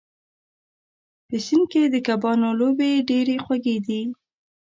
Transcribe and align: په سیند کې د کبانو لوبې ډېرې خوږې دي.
په 1.27 1.35
سیند 1.45 1.65
کې 1.71 1.83
د 1.93 1.95
کبانو 2.07 2.49
لوبې 2.59 2.91
ډېرې 3.09 3.35
خوږې 3.43 3.77
دي. 3.87 4.01